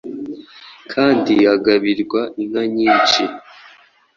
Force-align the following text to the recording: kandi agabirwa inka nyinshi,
kandi 0.91 1.33
agabirwa 1.53 2.21
inka 2.41 2.63
nyinshi, 2.75 3.23